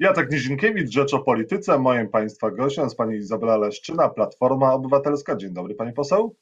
[0.00, 1.78] Jacek Nizinkiewicz, Rzecz o Polityce.
[1.78, 5.36] Moim Państwa gościem jest Pani Izabela Leszczyna, Platforma Obywatelska.
[5.36, 6.36] Dzień dobry Pani poseł.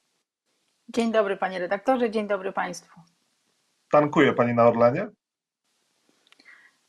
[0.89, 3.01] Dzień dobry Panie redaktorze, dzień dobry Państwu.
[3.91, 5.09] Tankuje Pani na Orlenie?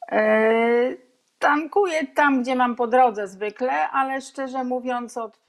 [0.07, 0.97] Eee,
[1.39, 5.39] tankuję tam, gdzie mam po drodze zwykle, ale szczerze mówiąc od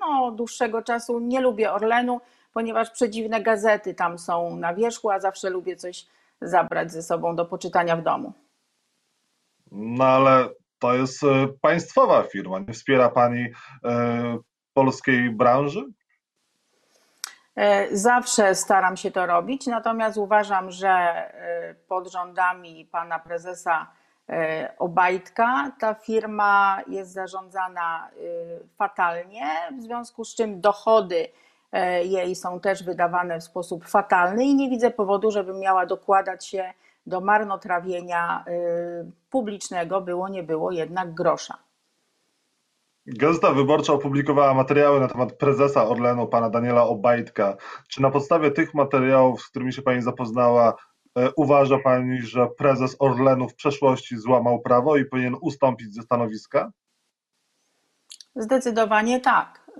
[0.00, 2.20] no, dłuższego czasu nie lubię Orlenu,
[2.52, 6.06] ponieważ przedziwne gazety tam są na wierzchu, a zawsze lubię coś
[6.40, 8.47] zabrać ze sobą do poczytania w domu.
[9.72, 10.48] No ale
[10.78, 12.58] to jest e, państwowa firma.
[12.58, 13.46] Nie wspiera Pani
[13.84, 14.38] e,
[14.74, 15.84] polskiej branży?
[17.56, 21.24] E, zawsze staram się to robić, natomiast uważam, że
[21.88, 23.86] pod rządami pana prezesa
[24.78, 28.10] Obajtka ta firma jest zarządzana
[28.76, 29.42] fatalnie,
[29.78, 31.28] w związku z czym dochody
[32.04, 36.72] jej są też wydawane w sposób fatalny i nie widzę powodu, żeby miała dokładać się
[37.08, 41.58] do marnotrawienia y, publicznego było, nie było jednak grosza.
[43.06, 47.56] Gazeta Wyborcza opublikowała materiały na temat prezesa Orlenu, pana Daniela Obajtka.
[47.88, 50.74] Czy na podstawie tych materiałów, z którymi się pani zapoznała,
[51.18, 56.70] e, uważa pani, że prezes Orlenu w przeszłości złamał prawo i powinien ustąpić ze stanowiska?
[58.36, 59.70] Zdecydowanie tak.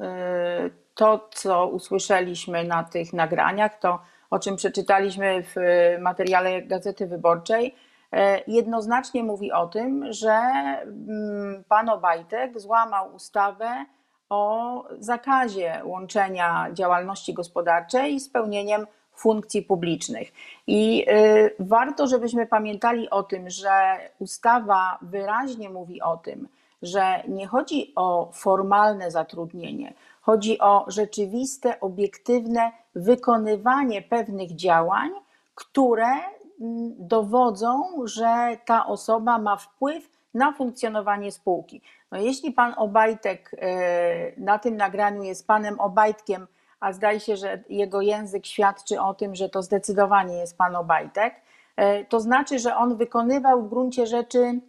[0.66, 4.00] Y, to, co usłyszeliśmy na tych nagraniach, to
[4.30, 5.54] o czym przeczytaliśmy w
[6.00, 7.74] materiale Gazety Wyborczej,
[8.12, 10.40] e, jednoznacznie mówi o tym, że
[10.82, 13.84] mm, pan Obajtek złamał ustawę
[14.28, 18.86] o zakazie łączenia działalności gospodarczej z pełnieniem
[19.18, 20.32] funkcji publicznych.
[20.66, 26.48] I y, warto, żebyśmy pamiętali o tym, że ustawa wyraźnie mówi o tym,
[26.82, 29.94] że nie chodzi o formalne zatrudnienie,
[30.28, 35.10] chodzi o rzeczywiste, obiektywne wykonywanie pewnych działań,
[35.54, 41.82] które mm, dowodzą, że ta osoba ma wpływ na funkcjonowanie spółki.
[42.12, 46.46] No jeśli pan Obajtek e, na tym nagraniu jest panem Obajtkiem,
[46.80, 51.34] a zdaje się, że jego język świadczy o tym, że to zdecydowanie jest pan Obajtek,
[51.76, 54.60] e, to znaczy, że on wykonywał w gruncie rzeczy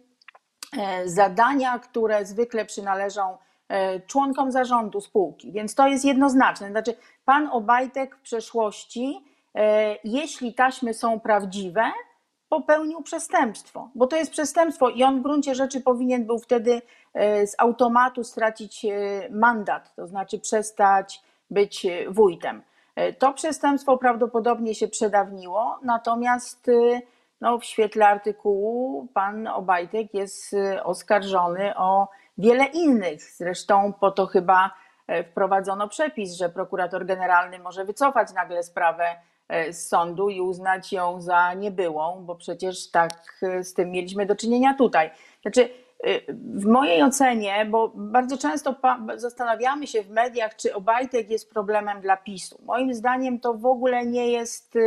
[0.78, 3.36] e, zadania, które zwykle przynależą
[4.06, 6.70] członkom zarządu spółki, więc to jest jednoznaczne.
[6.70, 11.82] Znaczy, pan Obajtek w przeszłości, e, jeśli taśmy są prawdziwe,
[12.48, 16.82] popełnił przestępstwo, bo to jest przestępstwo i on w gruncie rzeczy powinien był wtedy
[17.14, 18.86] e, z automatu stracić
[19.30, 22.62] mandat, to znaczy przestać być wójtem.
[23.18, 26.70] To przestępstwo prawdopodobnie się przedawniło, natomiast
[27.40, 32.08] no, w świetle artykułu pan Obajtek jest oskarżony o
[32.40, 33.22] wiele innych.
[33.22, 34.70] Zresztą po to chyba
[35.06, 39.04] e, wprowadzono przepis, że prokurator generalny może wycofać nagle sprawę
[39.48, 43.12] e, z sądu i uznać ją za niebyłą, bo przecież tak
[43.42, 45.10] e, z tym mieliśmy do czynienia tutaj.
[45.42, 45.68] Znaczy,
[46.54, 48.74] w mojej ocenie, bo bardzo często
[49.16, 52.58] zastanawiamy się w mediach, czy Obajtek jest problemem dla PiSu.
[52.64, 54.78] Moim zdaniem to w ogóle nie jest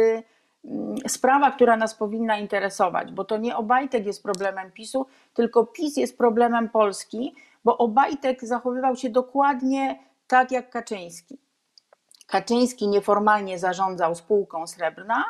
[1.08, 6.18] sprawa, która nas powinna interesować, bo to nie Obajtek jest problemem PiSu, tylko PiS jest
[6.18, 11.38] problemem Polski, bo Obajtek zachowywał się dokładnie tak jak Kaczyński.
[12.28, 15.24] Kaczyński nieformalnie zarządzał spółką Srebrna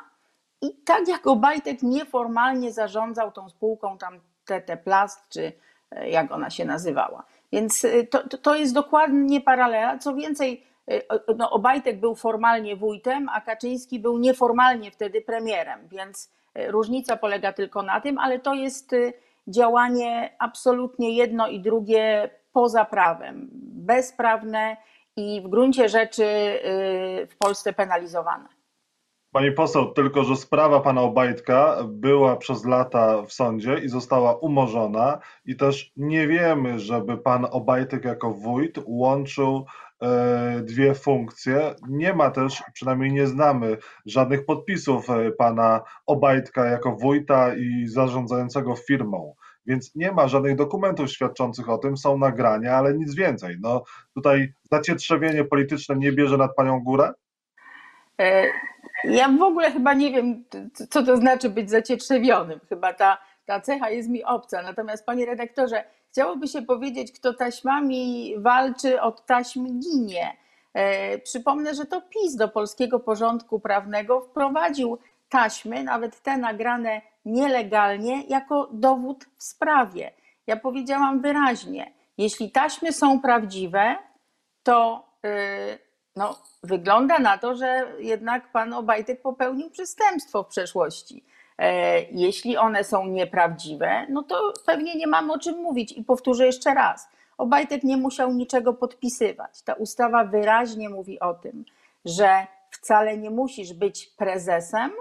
[0.62, 5.54] i tak jak Obajtek nieformalnie zarządzał tą spółką tam TT Plast, czy
[5.92, 7.24] e, jak ona się nazywała.
[7.52, 9.98] Więc e, to, to jest dokładnie paralela.
[9.98, 10.64] Co więcej,
[11.38, 17.54] no, Obajtek był formalnie wójtem, a Kaczyński był nieformalnie wtedy premierem, więc y, różnica polega
[17.54, 19.14] tylko na tym, ale to jest y,
[19.48, 24.78] działanie absolutnie jedno i drugie poza prawem, bezprawne
[25.16, 26.26] i w gruncie rzeczy
[27.30, 28.63] w Polsce penalizowane.
[29.34, 35.20] Pani poseł, tylko że sprawa pana Obajtka była przez lata w sądzie i została umorzona
[35.46, 39.66] i też nie wiemy, żeby pan Obajtek jako wójt łączył
[40.04, 41.76] E, dwie funkcje.
[41.90, 48.76] Nie ma też, przynajmniej nie znamy żadnych podpisów e, pana Obajtka jako wójta i zarządzającego
[48.76, 49.36] firmą.
[49.66, 53.58] Więc nie ma żadnych dokumentów świadczących o tym, są nagrania, ale nic więcej.
[53.62, 53.84] No,
[54.14, 57.14] tutaj zacietrzewienie polityczne nie bierze nad panią górę?
[59.06, 60.44] E, ja w ogóle chyba nie wiem,
[60.90, 62.60] co to znaczy być zacietrzewionym.
[62.70, 64.62] Chyba ta, ta cecha jest mi obca.
[64.62, 65.84] Natomiast, panie redaktorze,
[66.14, 70.38] Chciałoby się powiedzieć, kto taśmami walczy, od taśm ginie.
[70.74, 74.98] E, przypomnę, że to PiS do polskiego porządku prawnego wprowadził
[75.30, 80.12] taśmy, nawet te nagrane nielegalnie, jako dowód w sprawie.
[80.48, 83.96] Ja powiedziałam wyraźnie, jeśli taśmy są prawdziwe,
[84.64, 85.32] to yy,
[86.16, 91.24] no, wygląda na to, że jednak pan Obajtek popełnił przestępstwo w przeszłości.
[92.12, 95.92] Jeśli one są nieprawdziwe, no to pewnie nie mamy o czym mówić.
[95.92, 97.08] I powtórzę jeszcze raz.
[97.38, 99.62] Obajtek nie musiał niczego podpisywać.
[99.62, 101.66] Ta ustawa wyraźnie mówi o tym,
[102.06, 104.92] że wcale nie musisz być prezesem,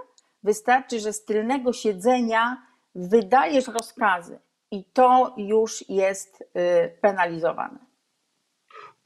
[0.43, 2.61] wystarczy, że z tylnego siedzenia
[2.95, 4.39] wydajesz rozkazy
[4.71, 6.45] i to już jest y,
[7.01, 7.92] penalizowane.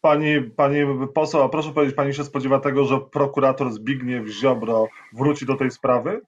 [0.07, 0.79] Pani, pani
[1.13, 5.71] poseł, a proszę powiedzieć, pani się spodziewa tego, że prokurator Zbigniew Ziobro wróci do tej
[5.71, 6.21] sprawy?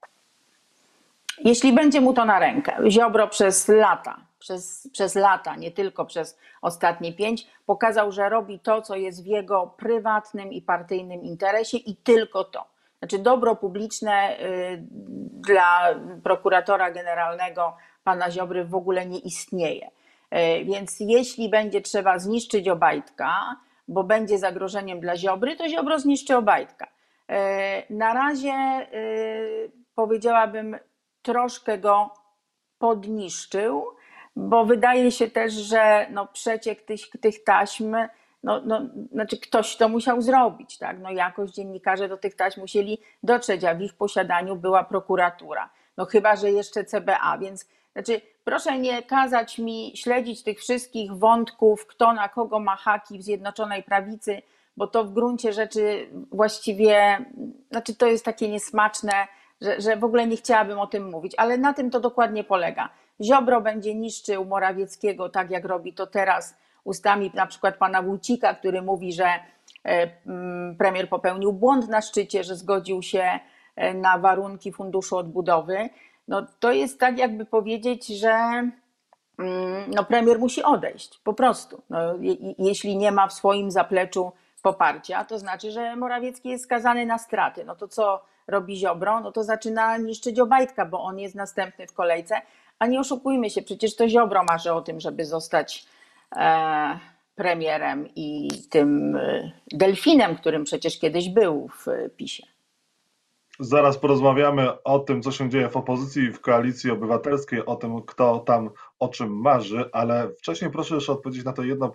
[1.44, 2.76] Jeśli będzie mu to na rękę.
[2.90, 8.82] Ziobro przez lata, przez, przez lata, nie tylko przez ostatnie pięć, pokazał, że robi to,
[8.82, 12.64] co jest w jego prywatnym i partyjnym interesie i tylko to.
[12.98, 14.84] Znaczy, dobro publiczne y,
[15.32, 19.86] dla prokuratora generalnego pana Ziobry w ogóle nie istnieje.
[19.86, 23.56] Y, więc jeśli będzie trzeba zniszczyć Obajtka,
[23.90, 26.86] bo będzie zagrożeniem dla Ziobry, to Ziobro zniszczy Obajtka.
[26.86, 27.34] Y,
[27.90, 28.52] na razie
[29.94, 30.76] powiedziałabym,
[31.22, 32.14] troszkę go
[32.78, 33.84] podniszczył,
[34.36, 37.96] bo wydaje się też, że no przeciek tych, tych taśm
[38.42, 38.80] no, no,
[39.12, 40.98] znaczy ktoś to musiał zrobić, tak?
[40.98, 45.70] No jakoś dziennikarze do tych taśm musieli dotrzeć, a w ich posiadaniu była prokuratura.
[45.96, 51.86] No chyba, że jeszcze CBA, więc znaczy proszę nie kazać mi śledzić tych wszystkich wątków,
[51.86, 54.42] kto na kogo ma haki w Zjednoczonej Prawicy,
[54.76, 57.24] bo to w gruncie rzeczy właściwie,
[57.70, 59.12] znaczy to jest takie niesmaczne,
[59.60, 62.88] że, że w ogóle nie chciałabym o tym mówić, ale na tym to dokładnie polega.
[63.22, 68.82] Ziobro będzie niszczył Morawieckiego tak, jak robi to teraz ustami na przykład pana Wójcika, który
[68.82, 73.40] mówi, że e, mm, premier popełnił błąd na szczycie, że zgodził się
[73.76, 75.88] e, na warunki funduszu odbudowy,
[76.30, 78.30] no to jest tak jakby powiedzieć, że
[79.38, 81.82] mm, no premier musi odejść, po prostu.
[81.90, 81.98] No,
[82.58, 84.32] jeśli nie ma w swoim zapleczu
[84.62, 87.64] poparcia, to znaczy, że Morawiecki jest skazany na straty.
[87.64, 89.20] No to co robi Ziobro?
[89.20, 92.42] No to zaczyna niszczyć Obajtka, bo on jest następny w kolejce,
[92.78, 95.86] a nie oszukujmy się, przecież to Ziobro marzy o tym, żeby zostać
[96.36, 96.98] E,
[97.34, 101.86] premierem i tym e, delfinem, którym przecież kiedyś był w
[102.16, 102.46] PiSie.
[103.62, 108.02] Zaraz porozmawiamy o tym, co się dzieje w opozycji i w koalicji obywatelskiej, o tym,
[108.02, 111.92] kto tam o czym marzy, ale wcześniej proszę jeszcze odpowiedzieć na to jedno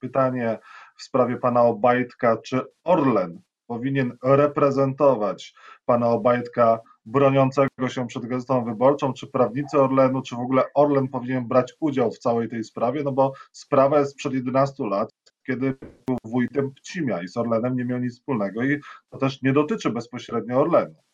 [0.00, 0.58] pytanie
[0.96, 2.36] w sprawie pana Obajtka.
[2.36, 5.54] Czy Orlen powinien reprezentować
[5.84, 11.48] pana Obajtka broniącego się przed Gazetą Wyborczą, czy prawnicy Orlenu, czy w ogóle Orlen powinien
[11.48, 15.10] brać udział w całej tej sprawie, no bo sprawa jest sprzed 11 lat,
[15.46, 15.74] kiedy
[16.06, 18.80] był wójtem Pcimia i z Orlenem nie miał nic wspólnego i
[19.10, 21.07] to też nie dotyczy bezpośrednio Orlenu.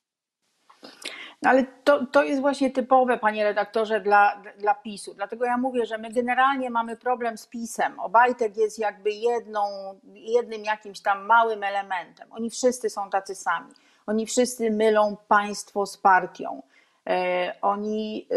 [1.42, 5.14] No ale to, to jest właśnie typowe, panie redaktorze, dla, dla PiSu.
[5.14, 8.00] Dlatego ja mówię, że my generalnie mamy problem z PiSem.
[8.00, 9.60] Obajtek jest jakby jedną,
[10.14, 12.28] jednym jakimś tam małym elementem.
[12.32, 13.72] Oni wszyscy są tacy sami.
[14.06, 16.62] Oni wszyscy mylą państwo z partią.
[17.06, 18.36] E, oni e,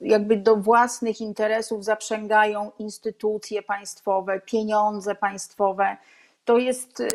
[0.00, 5.96] jakby do własnych interesów zaprzęgają instytucje państwowe, pieniądze państwowe.
[6.44, 7.06] To jest, e,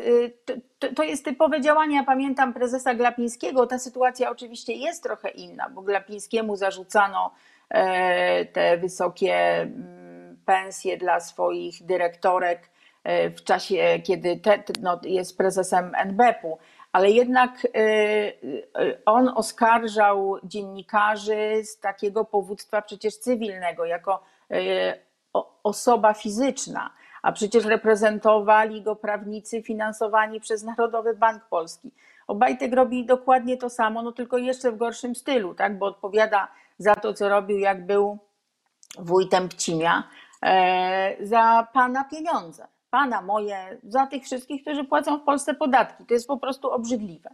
[0.78, 1.96] to, to jest typowe działanie.
[1.96, 3.66] Ja pamiętam prezesa Glapińskiego.
[3.66, 7.30] Ta sytuacja oczywiście jest trochę inna, bo Glapińskiemu zarzucano
[8.52, 12.70] te wysokie mm, pensje dla swoich dyrektorek
[13.36, 16.58] w czasie, kiedy te, no, jest prezesem NBP-u
[16.92, 17.68] ale jednak y,
[18.80, 24.22] y, on oskarżał dziennikarzy z takiego powództwa przecież cywilnego, jako
[24.52, 25.08] y,
[25.62, 26.90] osoba fizyczna,
[27.22, 31.90] a przecież reprezentowali go prawnicy finansowani przez Narodowy Bank Polski.
[32.26, 35.78] Obajtek robi dokładnie to samo, no tylko jeszcze w gorszym stylu, tak?
[35.78, 36.48] bo odpowiada
[36.78, 38.18] za to, co robił, jak był
[38.98, 40.02] wójtem Pcimia,
[40.42, 46.06] e, za pana pieniądze pana, moje, za tych wszystkich, którzy płacą w Polsce podatki.
[46.06, 47.30] To jest po prostu obrzydliwe.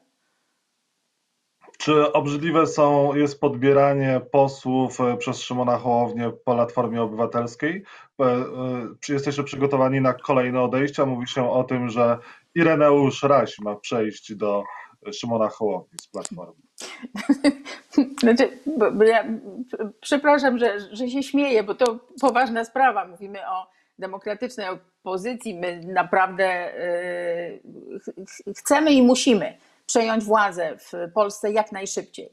[1.79, 7.83] Czy obrzydliwe są, jest podbieranie posłów e, przez Szymona Hołownię po Platformie Obywatelskiej?
[8.21, 8.47] E, e,
[9.01, 11.07] czy jesteście przygotowani na kolejne odejścia?
[11.07, 12.19] Mówi się o tym, że
[12.55, 14.65] Ireneusz Raś ma przejść do
[15.13, 16.63] Szymona Hołowni z Platformy.
[18.23, 18.59] Znaczy,
[19.07, 19.25] ja,
[20.01, 23.05] przepraszam, że, że się śmieję, bo to poważna sprawa.
[23.05, 23.67] Mówimy o
[23.99, 27.63] demokratycznej opozycji my naprawdę y,
[28.57, 32.31] chcemy i musimy przejąć władzę w Polsce jak najszybciej.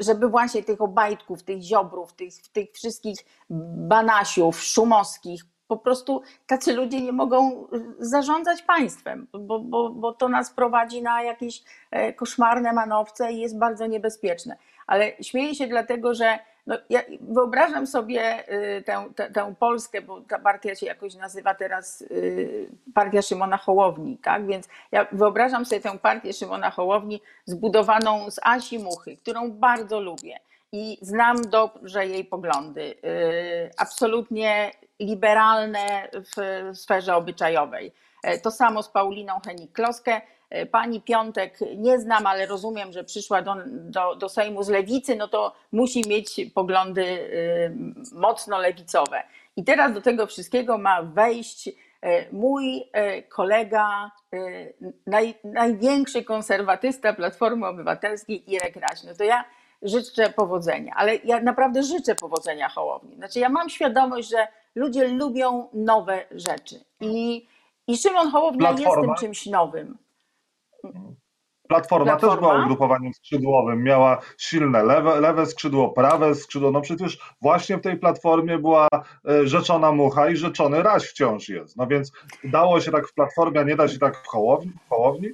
[0.00, 3.18] Żeby właśnie tych obajtków, tych ziobrów, tych, tych wszystkich
[3.50, 10.50] banasiów, szumowskich, po prostu tacy ludzie nie mogą zarządzać państwem, bo, bo, bo to nas
[10.50, 14.56] prowadzi na jakieś e, koszmarne manowce i jest bardzo niebezpieczne.
[14.86, 20.20] Ale śmieję się dlatego, że no, ja wyobrażam sobie y, tę, tę, tę, Polskę, bo
[20.20, 24.46] ta partia się jakoś nazywa teraz y, Partia Szymona Hołowni, tak?
[24.46, 30.36] Więc ja wyobrażam sobie tę partię Szymona Hołowni zbudowaną z Asi Muchy, którą bardzo lubię.
[30.72, 32.94] i znam dobrze jej poglądy.
[33.78, 34.70] Absolutnie
[35.00, 37.92] liberalne w sferze obyczajowej.
[38.42, 40.20] To samo z Pauliną Henik-Kloskę.
[40.70, 45.28] Pani Piątek nie znam, ale rozumiem, że przyszła do, do, do Sejmu z lewicy, no
[45.28, 47.30] to musi mieć poglądy
[48.12, 49.22] mocno lewicowe.
[49.56, 51.70] I teraz do tego wszystkiego ma wejść
[52.06, 54.38] E, mój e, kolega, e,
[55.06, 59.02] naj, największy konserwatysta Platformy Obywatelskiej Irek Raś.
[59.02, 59.44] No to ja
[59.82, 63.16] życzę powodzenia, ale ja naprawdę życzę powodzenia Hołowni.
[63.16, 67.46] Znaczy ja mam świadomość, że ludzie lubią nowe rzeczy i,
[67.86, 69.02] i Szymon Hołownia Platforma.
[69.02, 69.98] jest tym czymś nowym.
[71.68, 76.70] Platforma, Platforma, też była ugrupowaniem skrzydłowym, miała silne lewe, lewe skrzydło, prawe skrzydło.
[76.70, 78.88] No przecież właśnie w tej platformie była
[79.28, 81.76] e, rzeczona mucha i rzeczony raś wciąż jest.
[81.76, 82.12] No więc
[82.44, 84.72] dało się tak w platformie, a nie da się tak w Hołowni?
[84.86, 85.28] W Hołowni?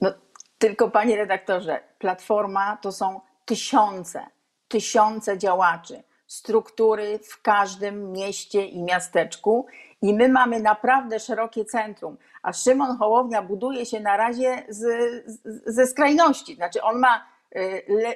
[0.00, 0.12] No,
[0.58, 4.26] tylko panie redaktorze, platforma to są tysiące,
[4.68, 9.66] tysiące działaczy, struktury w każdym mieście i miasteczku
[10.02, 14.78] i my mamy naprawdę szerokie centrum, a Szymon Hołownia buduje się na razie z,
[15.26, 16.54] z, ze skrajności.
[16.54, 18.14] Znaczy on ma, y, le,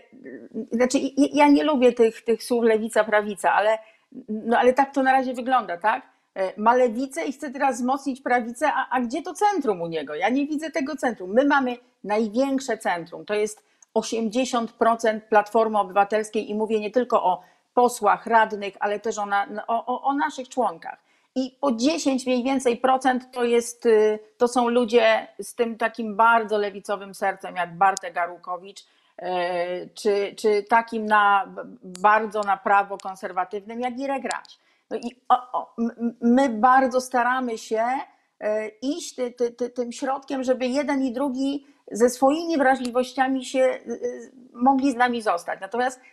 [0.72, 3.78] znaczy ja nie lubię tych, tych słów lewica, prawica, ale,
[4.28, 6.02] no ale tak to na razie wygląda, tak?
[6.38, 10.14] Y, ma lewicę i chce teraz wzmocnić prawicę, a, a gdzie to centrum u niego?
[10.14, 11.32] Ja nie widzę tego centrum.
[11.32, 17.42] My mamy największe centrum, to jest 80% Platformy Obywatelskiej i mówię nie tylko o
[17.76, 21.06] posłach, radnych, ale też o, na, o, o naszych członkach
[21.36, 26.16] i po 10 mniej więcej procent to, jest, y, to są ludzie z tym takim
[26.16, 29.24] bardzo lewicowym sercem, jak Bartek Garukowicz, y,
[29.94, 34.58] czy, czy takim na, bardzo na prawo konserwatywnym, jak Irek Raś.
[34.90, 35.74] No i o, o,
[36.20, 37.84] my bardzo staramy się
[38.42, 38.46] y,
[38.82, 43.78] iść ty, ty, ty, tym środkiem, żeby jeden i drugi ze swoimi wrażliwościami się
[44.52, 45.60] mogli z nami zostać.
[45.60, 46.04] Natomiast no,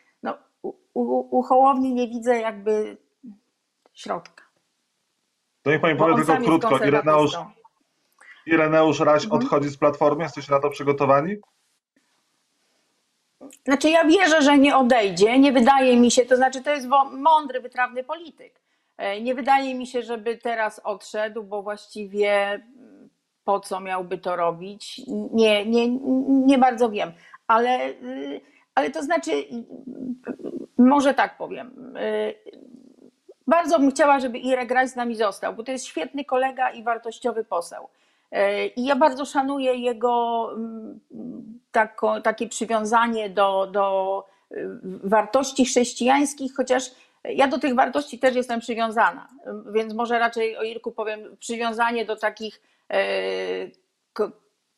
[0.93, 2.97] u, Hołowni nie widzę jakby
[3.93, 4.43] środka.
[5.61, 6.77] To niech pani powie tylko krótko.
[6.77, 7.37] Ireneusz,
[8.45, 9.41] Ireneusz Raś mhm.
[9.41, 10.23] odchodzi z Platformy?
[10.23, 11.35] Jesteście na to przygotowani?
[13.65, 15.39] Znaczy ja wierzę, że nie odejdzie.
[15.39, 18.61] Nie wydaje mi się, to znaczy to jest mądry, wytrawny polityk.
[18.97, 23.09] E, nie wydaje mi się, żeby teraz odszedł, bo właściwie mm,
[23.43, 25.01] po co miałby to robić?
[25.33, 25.89] Nie, nie,
[26.27, 27.11] nie bardzo wiem.
[27.47, 28.41] Ale, y,
[28.75, 29.65] ale to znaczy, y,
[30.77, 32.33] może tak powiem y,
[33.47, 36.83] bardzo bym chciała, żeby Irek Raś z nami został, bo to jest świetny kolega i
[36.83, 37.87] wartościowy poseł.
[38.31, 40.99] E, I ja bardzo szanuję jego mm,
[41.71, 44.69] tako, takie przywiązanie do, do y,
[45.03, 46.83] wartości chrześcijańskich, chociaż
[47.23, 49.27] ja do tych wartości też jestem przywiązana,
[49.73, 52.61] więc może raczej o Irku powiem przywiązanie do takich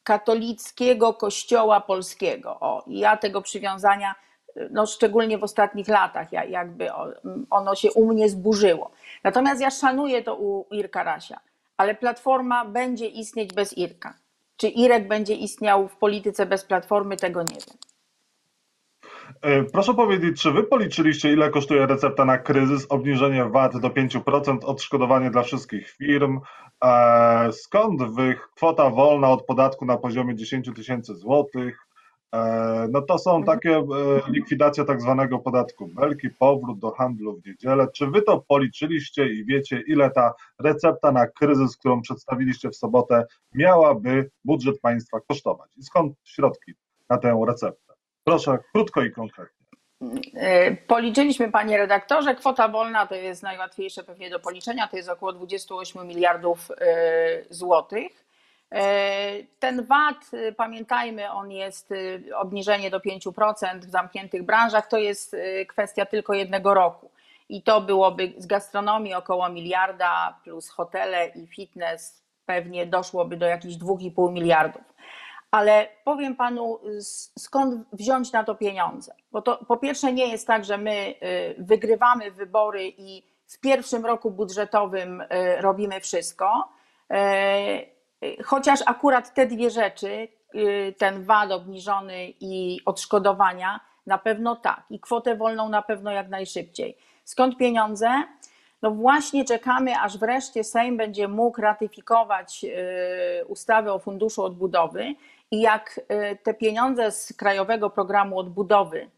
[0.06, 2.58] katolickiego kościoła polskiego.
[2.60, 4.16] O, ja tego przywiązania
[4.72, 6.90] no szczególnie w ostatnich latach, jakby
[7.50, 8.92] ono się u mnie zburzyło.
[9.24, 11.40] Natomiast ja szanuję to u Irka Rasia,
[11.78, 14.14] ale Platforma będzie istnieć bez Irka.
[14.58, 17.78] Czy Irek będzie istniał w polityce bez Platformy, tego nie wiem.
[19.42, 24.58] E, proszę powiedzieć, czy wy policzyliście, ile kosztuje recepta na kryzys, obniżenie VAT do 5%,
[24.66, 26.40] odszkodowanie dla wszystkich firm?
[26.84, 31.88] E, skąd wy kwota wolna od podatku na poziomie 10 tysięcy złotych?
[32.34, 33.58] E, no to są mhm.
[33.58, 33.84] takie e,
[34.32, 37.88] likwidacja tak zwanego podatku belki, powrót do handlu w niedzielę.
[37.94, 43.26] Czy wy to policzyliście i wiecie, ile ta recepta na kryzys, którą przedstawiliście w sobotę,
[43.54, 45.72] miałaby budżet państwa kosztować?
[45.78, 46.74] I skąd środki
[47.10, 47.94] na tę receptę?
[48.24, 49.65] Proszę krótko i konkretnie.
[50.34, 55.34] E, policzyliśmy, panie redaktorze, kwota wolna to jest najłatwiejsze pewnie do policzenia, to jest około
[55.34, 56.72] 28 miliardów
[57.50, 58.26] złotych.
[58.72, 61.94] E, ten VAT, y, pamiętajmy, on jest
[62.36, 65.36] obniżenie do 5% w zamkniętych branżach, to jest
[65.68, 67.12] kwestia tylko jednego roku.
[67.50, 73.76] I to byłoby z gastronomii około miliarda, plus hotele i fitness pewnie doszłoby do jakichś
[73.76, 74.82] 2,5 miliardów.
[75.52, 76.80] Ale powiem panu,
[77.40, 79.16] skąd wziąć na to pieniądze?
[79.32, 81.16] Bo to po pierwsze nie jest tak, że my
[81.58, 85.24] wygrywamy wybory i w pierwszym roku budżetowym
[85.62, 86.70] robimy wszystko
[87.12, 87.96] e,
[88.44, 94.84] Chociaż akurat te dwie rzeczy, y, ten VAT obniżony i odszkodowania, na pewno tak.
[94.90, 96.98] I kwotę wolną na pewno jak najszybciej.
[97.24, 98.24] Skąd pieniądze?
[98.82, 102.66] No właśnie czekamy, aż wreszcie Sejm będzie mógł ratyfikować
[103.42, 105.16] y, ustawę o Funduszu Odbudowy
[105.52, 109.10] i jak y, te pieniądze z Krajowego Programu Odbudowy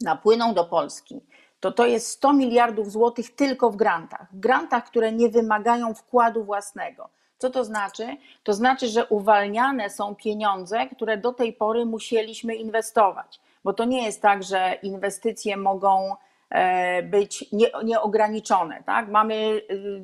[0.00, 1.20] napłyną do Polski,
[1.60, 4.32] to to jest 100 miliardów złotych tylko w grantach.
[4.32, 7.08] W grantach, które nie wymagają wkładu własnego.
[7.38, 8.16] Co to znaczy?
[8.42, 13.40] To znaczy, że uwalniane są pieniądze, które do tej pory musieliśmy inwestować.
[13.64, 16.16] bo to nie jest tak, że inwestycje mogą
[16.50, 17.44] e, być
[17.84, 18.82] nieograniczone.
[18.86, 19.08] Tak?
[19.08, 20.02] Mamy y,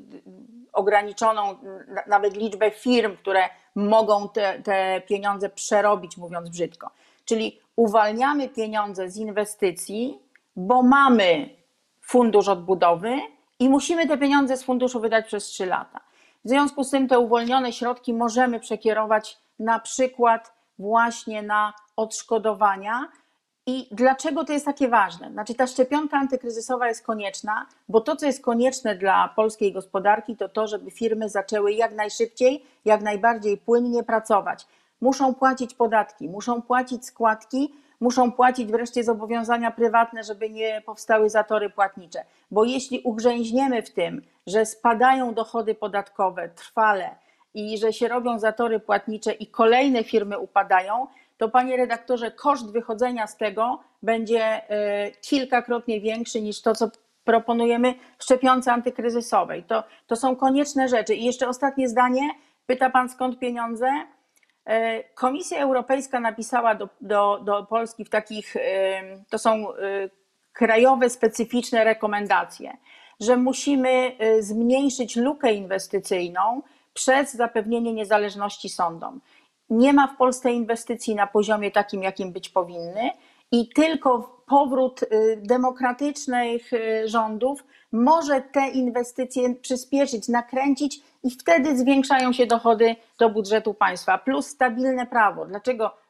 [0.72, 1.56] ograniczoną
[2.06, 6.90] nawet liczbę firm, które mogą te, te pieniądze przerobić, mówiąc brzydko.
[7.24, 10.18] Czyli uwalniamy pieniądze z inwestycji,
[10.56, 11.48] bo mamy
[12.00, 13.20] fundusz odbudowy
[13.58, 16.00] i musimy te pieniądze z funduszu wydać przez 3 lata.
[16.44, 23.08] W związku z tym te uwolnione środki możemy przekierować na przykład właśnie na odszkodowania.
[23.66, 25.30] I dlaczego to jest takie ważne?
[25.30, 30.49] Znaczy, ta szczepionka antykryzysowa jest konieczna, bo to, co jest konieczne dla polskiej gospodarki, to
[30.49, 34.66] to, żeby firmy zaczęły jak najszybciej, jak najbardziej płynnie pracować.
[35.00, 41.71] Muszą płacić podatki, muszą płacić składki, muszą płacić wreszcie zobowiązania prywatne, żeby nie powstały zatory
[41.71, 42.25] płatnicze.
[42.50, 47.23] Bo jeśli ugrzęźniemy w tym, że spadają dochody podatkowe trwale
[47.54, 51.06] i że się robią zatory płatnicze i kolejne firmy upadają,
[51.38, 54.61] to panie redaktorze, koszt wychodzenia z tego będzie
[55.08, 56.90] y, kilkakrotnie większy niż to, co
[57.25, 59.62] proponujemy w szczepionce antykryzysowej.
[59.62, 61.14] To, to są konieczne rzeczy.
[61.14, 62.30] I jeszcze ostatnie zdanie.
[62.66, 63.88] Pyta pan skąd pieniądze?
[64.66, 68.56] E, Komisja Europejska napisała do, do, do Polski w takich,
[69.30, 69.76] to są e,
[70.52, 72.76] krajowe, specyficzne rekomendacje,
[73.20, 76.62] że musimy e, zmniejszyć lukę inwestycyjną
[76.94, 79.20] przez zapewnienie niezależności sądom.
[79.70, 83.10] Nie ma w Polsce inwestycji na poziomie takim, jakim być powinny,
[83.52, 85.00] i tylko powrót
[85.36, 86.70] demokratycznych
[87.04, 94.46] rządów może te inwestycje przyspieszyć, nakręcić i wtedy zwiększają się dochody do budżetu państwa, plus
[94.46, 95.46] stabilne prawo.
[95.46, 96.03] Dlaczego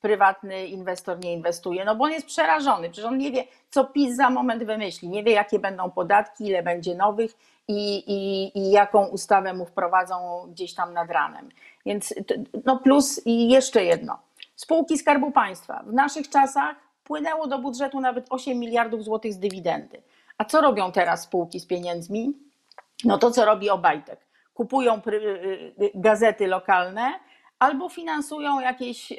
[0.00, 1.84] prywatny inwestor nie inwestuje?
[1.84, 5.22] No bo on jest przerażony, przecież on nie wie, co PiS za moment wymyśli, nie
[5.22, 7.30] wie, jakie będą podatki, ile będzie nowych
[7.68, 11.48] i, i, i jaką ustawę mu wprowadzą gdzieś tam nad ranem.
[11.86, 12.14] Więc
[12.64, 14.18] no plus i jeszcze jedno.
[14.56, 15.82] Spółki Skarbu Państwa.
[15.86, 20.02] W naszych czasach płynęło do budżetu nawet 8 miliardów złotych z dywidendy.
[20.38, 22.32] A co robią teraz spółki z pieniędzmi?
[23.04, 24.20] No to, co robi Obajtek.
[24.54, 27.12] Kupują y, y, gazety lokalne
[27.58, 29.16] albo finansują jakieś y,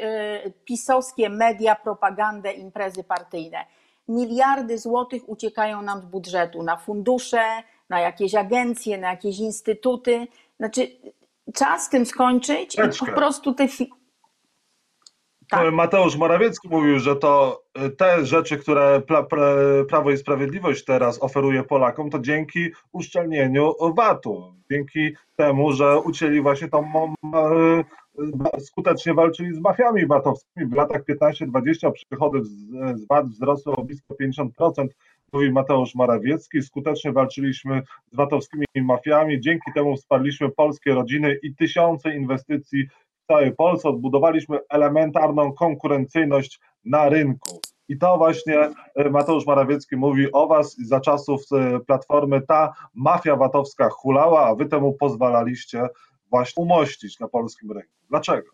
[0.65, 3.65] pisowskie media, propagandę, imprezy partyjne.
[4.07, 7.43] Miliardy złotych uciekają nam z budżetu na fundusze,
[7.89, 10.27] na jakieś agencje, na jakieś instytuty.
[10.57, 10.87] Znaczy,
[11.53, 13.67] czas z tym skończyć i po prostu te,
[15.49, 15.73] tak.
[15.73, 19.01] Mateusz Morawiecki mówił, że to y, te rzeczy, które
[19.89, 26.67] Prawo i Sprawiedliwość teraz oferuje Polakom, to dzięki uszczelnieniu VAT-u, dzięki temu, że ucięli właśnie
[26.67, 26.81] tą
[28.59, 30.65] skutecznie walczyli z mafiami VAT-owskimi.
[30.65, 32.43] W latach 15-20 przychody
[32.95, 34.87] z VAT wzrosły o blisko 50%,
[35.33, 36.61] mówi Mateusz Morawiecki.
[36.61, 42.87] Skutecznie walczyliśmy z VAT-owskimi mafiami, dzięki temu wsparliśmy polskie rodziny i tysiące inwestycji
[43.27, 47.59] całej Polsce odbudowaliśmy elementarną konkurencyjność na rynku.
[47.89, 53.35] I to właśnie e, Mateusz Morawiecki mówi o was za czasów e, Platformy ta mafia
[53.35, 55.87] VAT-owska hulała, a wy temu pozwalaliście
[56.35, 57.93] właśnie umościć na polskim rynku.
[58.09, 58.51] Dlaczego?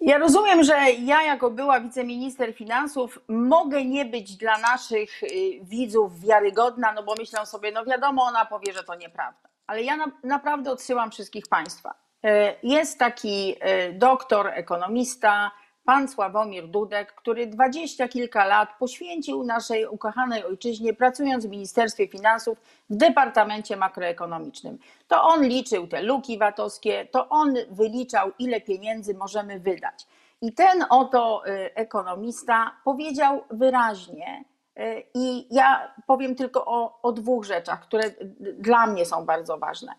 [0.00, 5.28] Ja rozumiem, że ja jako była wiceminister finansów mogę nie być dla naszych y,
[5.62, 9.48] widzów wiarygodna, no bo myślę sobie, no wiadomo, ona powie, że to nieprawda.
[9.66, 11.94] Ale ja na, naprawdę odsyłam wszystkich Państwa.
[12.24, 15.50] E, jest taki e, doktor, ekonomista,
[15.84, 22.58] pan Sławomir Dudek, który dwadzieścia kilka lat poświęcił naszej ukochanej ojczyźnie, pracując w Ministerstwie Finansów
[22.90, 24.78] w Departamencie Makroekonomicznym.
[25.08, 30.06] To on liczył te luki VAT-owskie, to on wyliczał, ile pieniędzy możemy wydać.
[30.42, 34.44] I ten oto e, ekonomista powiedział wyraźnie,
[35.14, 38.10] i ja powiem tylko o, o dwóch rzeczach, które
[38.58, 39.92] dla mnie są bardzo ważne.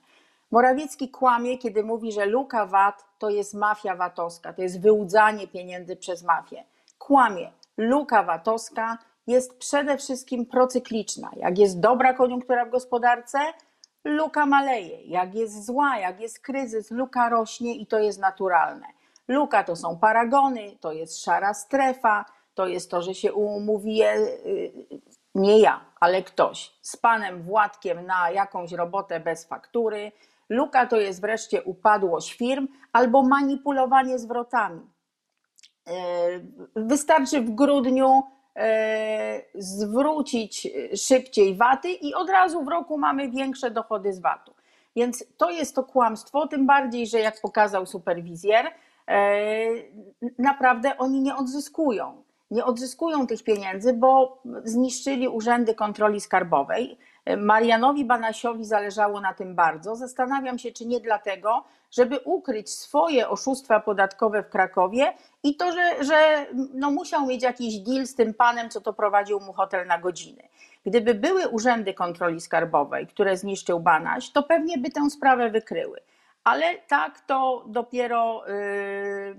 [0.53, 5.95] Morawiecki kłamie, kiedy mówi, że luka VAT to jest mafia VAT-owska, to jest wyłudzanie pieniędzy
[5.95, 6.63] przez mafię.
[6.97, 7.51] Kłamie.
[7.77, 11.31] Luka VAT-owska jest przede wszystkim procykliczna.
[11.35, 13.39] Jak jest dobra koniunktura w gospodarce,
[14.05, 15.01] luka maleje.
[15.01, 18.87] Jak jest zła, jak jest kryzys, luka rośnie i to jest naturalne.
[19.27, 24.71] Luka to są paragony, to jest szara strefa, to jest to, że się umówi y,
[25.35, 30.11] nie ja, ale ktoś z panem Władkiem na jakąś robotę bez faktury,
[30.53, 34.81] Luka to jest wreszcie upadłość firm albo manipulowanie zwrotami.
[35.87, 35.93] E,
[36.75, 38.23] wystarczy w grudniu
[38.55, 44.53] e, zwrócić szybciej waty i od razu w roku mamy większe dochody z VAT-u.
[44.95, 48.65] Więc to jest to kłamstwo, tym bardziej, że jak pokazał superwizjer,
[49.07, 49.29] e,
[50.39, 52.23] naprawdę oni nie odzyskują.
[52.51, 56.97] Nie odzyskują tych pieniędzy, bo zniszczyli urzędy kontroli skarbowej
[57.37, 59.95] Marianowi Banasiowi zależało na tym bardzo.
[59.95, 66.03] Zastanawiam się, czy nie dlatego, żeby ukryć swoje oszustwa podatkowe w Krakowie i to, że,
[66.03, 69.97] że no musiał mieć jakiś deal z tym panem, co to prowadził mu hotel na
[69.97, 70.43] godziny.
[70.85, 75.99] Gdyby były urzędy kontroli skarbowej, które zniszczył Banaś, to pewnie by tę sprawę wykryły.
[76.43, 79.35] Ale tak to dopiero yy,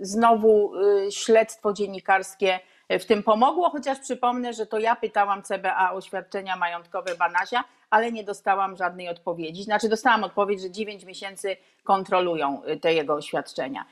[0.00, 6.00] znowu yy, śledztwo dziennikarskie w tym pomogło, chociaż przypomnę, że to ja pytałam CBA o
[6.00, 9.62] świadczenia majątkowe Banasia, ale nie dostałam żadnej odpowiedzi.
[9.62, 13.84] Znaczy dostałam odpowiedź, że 9 miesięcy kontrolują te jego oświadczenia.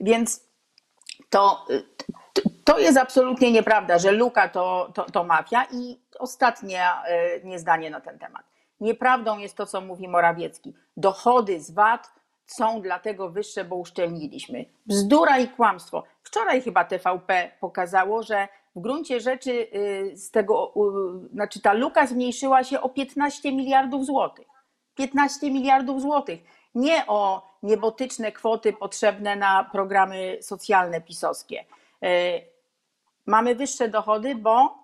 [0.00, 0.44] Więc
[1.30, 1.66] to,
[2.64, 6.86] to jest absolutnie nieprawda, że Luka to, to, to mafia i ostatnie
[7.44, 8.42] nie zdanie na ten temat.
[8.80, 10.74] Nieprawdą jest to, co mówi Morawiecki.
[10.96, 12.19] Dochody z VAT
[12.52, 14.64] są dlatego wyższe, bo uszczelniliśmy.
[14.86, 16.02] Bzdura i kłamstwo.
[16.22, 19.66] Wczoraj chyba TVP pokazało, że w gruncie rzeczy
[20.14, 20.74] z tego,
[21.32, 24.46] znaczy ta luka zmniejszyła się o 15 miliardów złotych.
[24.94, 26.40] 15 miliardów złotych.
[26.74, 31.64] Nie o niebotyczne kwoty potrzebne na programy socjalne pisowskie.
[33.26, 34.78] Mamy wyższe dochody, bo,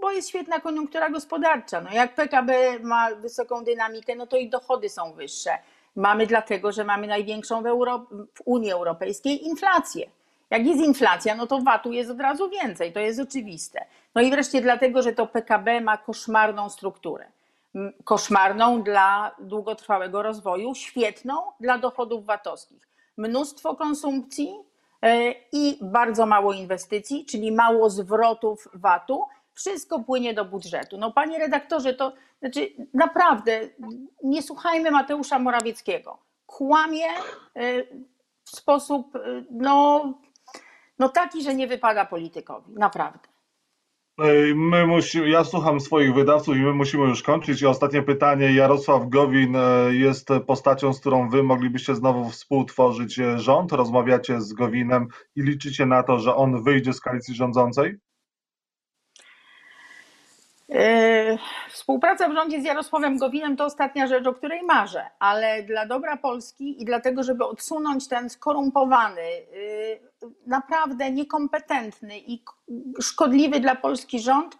[0.00, 1.80] bo jest świetna koniunktura gospodarcza.
[1.80, 5.58] No jak PKB ma wysoką dynamikę, no to i dochody są wyższe.
[5.96, 10.10] Mamy dlatego, że mamy największą w, Euro w Unii Europejskiej inflację.
[10.50, 13.84] Jak jest inflacja, no to VAT-u jest od razu więcej, to jest oczywiste.
[14.14, 17.26] No i wreszcie dlatego, że to PKB ma koszmarną strukturę.
[18.04, 22.88] Koszmarną dla długotrwałego rozwoju, świetną dla dochodów VAT-owskich.
[23.16, 24.54] Mnóstwo konsumpcji
[25.52, 29.24] i bardzo mało inwestycji, czyli mało zwrotów VAT-u.
[29.54, 30.98] Wszystko płynie do budżetu.
[30.98, 33.60] No panie redaktorze, to znaczy naprawdę
[34.24, 36.18] nie słuchajmy Mateusza Morawieckiego.
[36.46, 37.06] Kłamie
[38.44, 39.12] w sposób
[39.50, 40.04] no,
[40.98, 42.72] no taki, że nie wypada politykowi.
[42.72, 43.28] Naprawdę.
[44.54, 47.62] My musimy, ja słucham swoich wydawców i my musimy już kończyć.
[47.62, 48.52] I ostatnie pytanie.
[48.52, 49.56] Jarosław Gowin
[49.90, 53.72] jest postacią, z którą wy moglibyście znowu współtworzyć rząd.
[53.72, 57.96] Rozmawiacie z Gowinem i liczycie na to, że on wyjdzie z koalicji rządzącej?
[61.68, 66.16] Współpraca w rządzie z Jarosławem Gowinem to ostatnia rzecz, o której marzę, ale dla dobra
[66.16, 69.22] Polski i dlatego, żeby odsunąć ten skorumpowany,
[70.46, 72.44] naprawdę niekompetentny i
[73.00, 74.58] szkodliwy dla Polski rząd,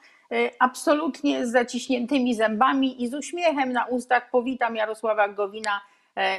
[0.59, 5.81] absolutnie z zaciśniętymi zębami i z uśmiechem na ustach powitam Jarosława Gowina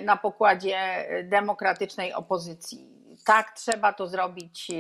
[0.01, 0.77] na pokładzie
[1.23, 4.71] demokratycznej opozycji tak, trzeba to zrobić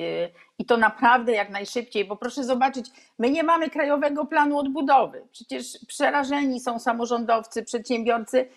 [0.59, 5.27] i to naprawdę jak najszybciej, bo proszę zobaczyć, my nie mamy krajowego planu odbudowy.
[5.31, 8.49] Przecież przerażeni są samorządowcy, przedsiębiorcy.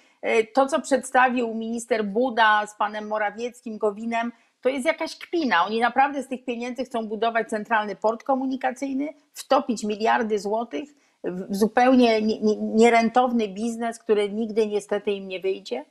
[0.55, 5.66] To, co przedstawił minister Buda z panem Morawieckim, Gowinem, to jest jakaś kpina.
[5.66, 10.88] Oni naprawdę z tych pieniędzy chcą budować centralny port komunikacyjny, wtopić miliardy złotych
[11.25, 12.20] w zupełnie
[12.59, 15.85] nierentowny biznes, który nigdy niestety im nie wyjdzie.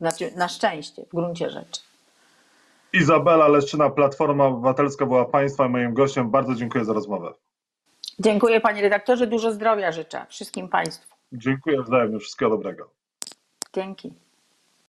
[0.00, 1.87] Znaczy, na szczęście, w gruncie rzeczy.
[2.92, 6.30] Izabela Leszczyna, Platforma Obywatelska była Państwa moim gościem.
[6.30, 7.34] Bardzo dziękuję za rozmowę.
[8.18, 11.14] Dziękuję Panie redaktorze, dużo zdrowia życzę wszystkim Państwu.
[11.32, 12.90] Dziękuję wzajemnie, wszystkiego dobrego.
[13.74, 14.12] Dzięki.